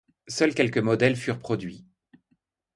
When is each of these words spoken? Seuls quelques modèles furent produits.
Seuls 0.27 0.55
quelques 0.55 0.79
modèles 0.79 1.15
furent 1.15 1.37
produits. 1.37 1.85